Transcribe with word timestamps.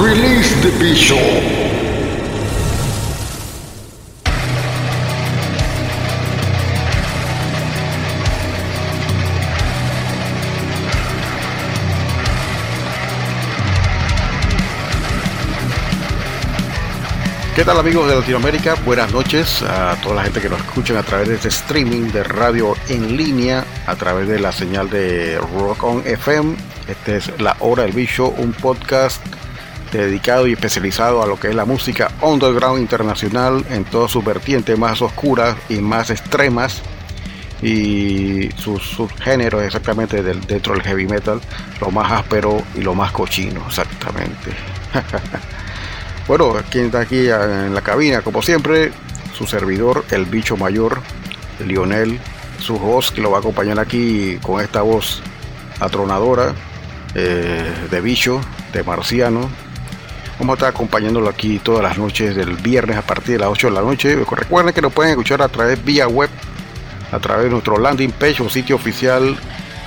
Release 0.00 0.54
the 0.62 0.70
Bishop. 0.78 1.18
¿Qué 17.56 17.64
tal 17.64 17.80
amigos 17.80 18.08
de 18.08 18.14
Latinoamérica? 18.14 18.76
Buenas 18.84 19.12
noches 19.12 19.62
a 19.62 19.96
toda 20.00 20.14
la 20.14 20.22
gente 20.22 20.40
que 20.40 20.48
nos 20.48 20.60
escucha 20.60 20.96
a 20.96 21.02
través 21.02 21.28
de 21.28 21.34
este 21.34 21.48
streaming 21.48 22.12
de 22.12 22.22
radio 22.22 22.74
en 22.88 23.16
línea, 23.16 23.64
a 23.88 23.96
través 23.96 24.28
de 24.28 24.38
la 24.38 24.52
señal 24.52 24.88
de 24.90 25.40
Rock 25.58 25.82
On 25.82 26.06
FM. 26.06 26.54
Este 26.86 27.16
es 27.16 27.40
La 27.40 27.56
Hora 27.58 27.82
del 27.82 27.92
Bicho, 27.92 28.28
un 28.28 28.52
podcast 28.52 29.20
dedicado 29.92 30.46
y 30.46 30.52
especializado 30.52 31.22
a 31.22 31.26
lo 31.26 31.38
que 31.38 31.48
es 31.48 31.54
la 31.54 31.64
música 31.64 32.10
underground 32.20 32.80
internacional 32.80 33.64
en 33.70 33.84
todas 33.84 34.10
sus 34.10 34.24
vertientes 34.24 34.78
más 34.78 35.00
oscuras 35.02 35.56
y 35.68 35.76
más 35.76 36.10
extremas 36.10 36.82
y 37.62 38.50
sus 38.56 38.82
subgéneros 38.82 39.62
exactamente 39.62 40.22
dentro 40.22 40.74
del 40.74 40.82
heavy 40.82 41.06
metal, 41.06 41.40
lo 41.80 41.90
más 41.90 42.12
áspero 42.12 42.62
y 42.74 42.82
lo 42.82 42.94
más 42.94 43.12
cochino 43.12 43.64
exactamente. 43.66 44.52
bueno, 46.28 46.54
quien 46.70 46.86
está 46.86 47.00
aquí 47.00 47.28
en 47.28 47.74
la 47.74 47.80
cabina, 47.80 48.22
como 48.22 48.42
siempre, 48.42 48.92
su 49.36 49.46
servidor, 49.46 50.04
el 50.10 50.24
bicho 50.26 50.56
mayor, 50.56 51.00
Lionel, 51.66 52.20
su 52.60 52.76
host 52.76 53.14
que 53.14 53.20
lo 53.20 53.30
va 53.30 53.38
a 53.38 53.40
acompañar 53.40 53.78
aquí 53.80 54.38
con 54.42 54.60
esta 54.60 54.82
voz 54.82 55.20
atronadora 55.80 56.52
eh, 57.14 57.72
de 57.90 58.00
bicho, 58.00 58.40
de 58.72 58.82
marciano, 58.82 59.48
Vamos 60.38 60.54
a 60.54 60.54
estar 60.54 60.68
acompañándolo 60.68 61.28
aquí 61.28 61.58
todas 61.58 61.82
las 61.82 61.98
noches 61.98 62.36
del 62.36 62.54
viernes 62.54 62.96
a 62.96 63.02
partir 63.02 63.32
de 63.32 63.38
las 63.40 63.48
8 63.48 63.68
de 63.68 63.72
la 63.72 63.82
noche. 63.82 64.16
Recuerden 64.16 64.72
que 64.72 64.80
lo 64.80 64.90
pueden 64.90 65.10
escuchar 65.10 65.42
a 65.42 65.48
través 65.48 65.84
vía 65.84 66.06
web, 66.06 66.30
a 67.10 67.18
través 67.18 67.44
de 67.44 67.50
nuestro 67.50 67.76
landing 67.78 68.12
page 68.12 68.42
o 68.42 68.48
sitio 68.48 68.76
oficial 68.76 69.36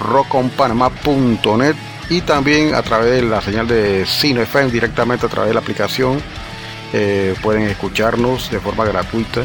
rockonpanama.net 0.00 1.74
y 2.08 2.22
también 2.22 2.74
a 2.74 2.82
través 2.82 3.10
de 3.10 3.22
la 3.22 3.42
señal 3.42 3.68
de 3.68 4.02
FM 4.02 4.70
directamente 4.70 5.26
a 5.26 5.28
través 5.28 5.50
de 5.50 5.54
la 5.54 5.60
aplicación. 5.60 6.18
Eh, 6.94 7.34
pueden 7.42 7.64
escucharnos 7.64 8.50
de 8.50 8.58
forma 8.58 8.86
gratuita 8.86 9.42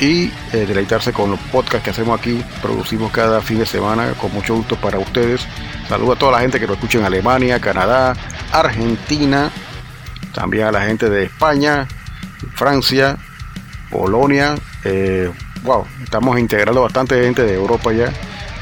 y 0.00 0.32
eh, 0.52 0.66
deleitarse 0.66 1.12
con 1.12 1.30
los 1.30 1.38
podcasts 1.38 1.84
que 1.84 1.90
hacemos 1.90 2.18
aquí. 2.18 2.42
Producimos 2.60 3.12
cada 3.12 3.40
fin 3.40 3.60
de 3.60 3.66
semana 3.66 4.14
con 4.14 4.32
mucho 4.32 4.56
gusto 4.56 4.74
para 4.74 4.98
ustedes. 4.98 5.46
Saludo 5.88 6.14
a 6.14 6.16
toda 6.16 6.32
la 6.32 6.40
gente 6.40 6.58
que 6.58 6.66
nos 6.66 6.74
escucha 6.74 6.98
en 6.98 7.04
Alemania, 7.04 7.60
Canadá, 7.60 8.14
Argentina, 8.50 9.52
también 10.32 10.66
a 10.66 10.72
la 10.72 10.82
gente 10.82 11.08
de 11.08 11.24
España, 11.24 11.86
Francia, 12.54 13.16
Polonia. 13.90 14.54
Eh, 14.84 15.30
wow, 15.62 15.86
estamos 16.02 16.38
integrando 16.38 16.82
bastante 16.82 17.22
gente 17.22 17.42
de 17.42 17.54
Europa 17.54 17.92
ya. 17.92 18.12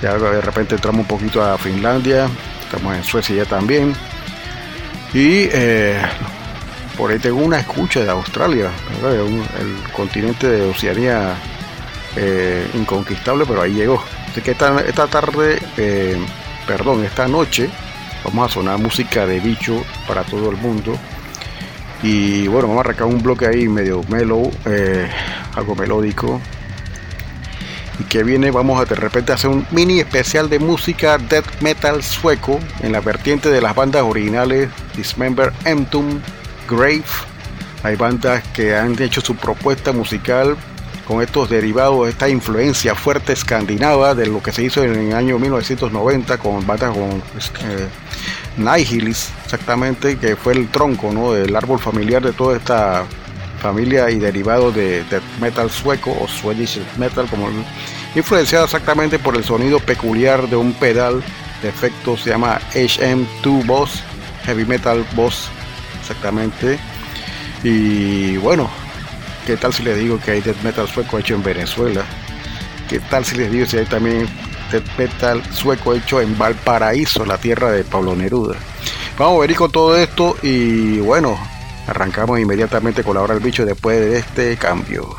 Ya 0.03 0.15
de 0.17 0.41
repente 0.41 0.77
entramos 0.77 1.03
un 1.03 1.07
poquito 1.07 1.43
a 1.43 1.59
Finlandia, 1.59 2.29
estamos 2.63 2.97
en 2.97 3.05
Suecia 3.05 3.37
ya 3.37 3.45
también. 3.45 3.95
Y 5.13 5.49
eh, 5.53 6.01
por 6.97 7.11
ahí 7.11 7.19
tengo 7.19 7.41
una 7.41 7.59
escucha 7.59 8.01
de 8.01 8.11
Australia, 8.11 8.71
el 9.59 9.93
continente 9.93 10.47
de 10.47 10.71
Oceanía 10.71 11.35
eh, 12.17 12.67
inconquistable, 12.75 13.45
pero 13.47 13.63
ahí 13.63 13.73
llegó. 13.73 14.03
Así 14.31 14.41
que 14.41 14.53
esta, 14.53 14.81
esta 14.81 15.07
tarde, 15.07 15.59
perdón, 16.67 17.05
esta 17.05 17.27
noche, 17.27 17.69
vamos 18.25 18.51
a 18.51 18.55
sonar 18.55 18.79
música 18.79 19.27
de 19.27 19.41
bicho 19.41 19.85
para 20.07 20.23
todo 20.23 20.51
el 20.51 20.57
mundo. 20.57 20.97
Y 22.03 22.49
bueno, 22.49 22.69
vamos 22.69 22.79
a 22.79 22.89
arrancar 22.89 23.07
un 23.07 23.23
bloque 23.23 23.47
ahí 23.47 23.69
medio 23.69 24.03
mellow, 24.09 24.51
eh, 24.65 25.09
algo 25.55 25.75
melódico. 25.75 26.41
Y 27.99 28.05
que 28.05 28.23
viene, 28.23 28.51
vamos 28.51 28.81
a 28.81 28.87
de 28.87 28.95
repente 28.95 29.33
hacer 29.33 29.51
un 29.51 29.67
mini 29.71 30.01
especial 30.01 30.49
de 30.49 30.59
música 30.59 31.19
death 31.19 31.61
metal 31.61 32.03
sueco 32.03 32.59
en 32.81 32.93
la 32.93 33.01
vertiente 33.01 33.51
de 33.51 33.61
las 33.61 33.75
bandas 33.75 34.03
originales 34.03 34.71
Dismember, 34.97 35.53
Entomb, 35.67 36.23
Grave. 36.69 37.05
Hay 37.83 37.97
bandas 37.97 38.43
que 38.55 38.75
han 38.75 39.01
hecho 39.03 39.21
su 39.21 39.37
propuesta 39.37 39.93
musical 39.93 40.57
con 41.07 41.21
estos 41.23 41.51
derivados, 41.51 42.09
esta 42.09 42.29
influencia 42.29 42.95
fuerte 42.95 43.33
escandinava 43.33 44.15
de 44.15 44.27
lo 44.27 44.41
que 44.43 44.53
se 44.53 44.63
hizo 44.63 44.85
en 44.85 44.95
el 44.95 45.15
año 45.15 45.39
1990 45.39 46.39
con 46.39 46.65
bandas 46.67 46.93
como 46.93 47.09
eh, 47.09 47.89
Nihilis, 48.57 49.31
exactamente, 49.45 50.19
que 50.19 50.37
fue 50.37 50.55
el 50.55 50.69
tronco 50.69 51.13
¿no? 51.13 51.33
del 51.33 51.55
árbol 51.55 51.79
familiar 51.79 52.23
de 52.23 52.33
toda 52.33 52.57
esta 52.57 53.05
familia 53.61 54.11
y 54.11 54.19
derivado 54.19 54.73
de, 54.73 55.05
metal 55.41 55.71
sueco 55.71 56.17
o 56.21 56.27
Swedish 56.27 56.81
metal, 56.99 57.27
como 57.29 57.49
influenciado 58.15 58.65
exactamente 58.65 59.19
por 59.19 59.37
el 59.37 59.45
sonido 59.45 59.79
peculiar 59.79 60.49
de 60.49 60.57
un 60.57 60.73
pedal 60.73 61.23
de 61.63 61.69
efecto, 61.69 62.17
se 62.17 62.31
llama 62.31 62.59
HM2 62.73 63.67
Boss, 63.67 64.03
Heavy 64.45 64.65
Metal 64.65 65.05
Boss, 65.15 65.49
exactamente. 66.01 66.79
Y 67.63 68.39
bueno, 68.39 68.71
¿qué 69.47 69.57
tal 69.57 69.75
si 69.75 69.83
les 69.83 69.99
digo 69.99 70.19
que 70.19 70.33
hay 70.33 70.41
death 70.41 70.63
metal 70.63 70.89
sueco 70.89 71.19
hecho 71.19 71.35
en 71.35 71.43
Venezuela? 71.43 72.03
¿Qué 72.89 72.99
tal 72.99 73.25
si 73.25 73.37
les 73.37 73.53
digo 73.53 73.67
si 73.67 73.77
hay 73.77 73.85
también 73.85 74.27
metal 74.97 75.43
sueco 75.53 75.95
hecho 75.95 76.21
en 76.21 76.37
Valparaíso, 76.39 77.25
la 77.25 77.39
tierra 77.39 77.71
de 77.73 77.85
Pablo 77.85 78.15
Neruda. 78.15 78.57
Vamos 79.19 79.39
a 79.39 79.47
ver 79.47 79.57
con 79.57 79.71
todo 79.71 79.97
esto 79.97 80.37
y 80.43 80.99
bueno, 80.99 81.39
arrancamos 81.87 82.39
inmediatamente 82.39 83.03
con 83.03 83.15
la 83.15 83.23
hora 83.23 83.35
del 83.35 83.43
bicho 83.43 83.65
después 83.65 83.99
de 84.01 84.19
este 84.19 84.57
cambio. 84.57 85.17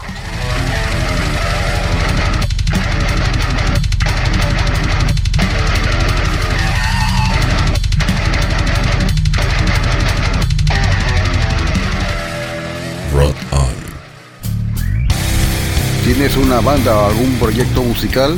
¿Tienes 16.13 16.35
una 16.35 16.59
banda 16.59 16.97
o 16.97 17.09
algún 17.09 17.33
proyecto 17.35 17.81
musical? 17.83 18.37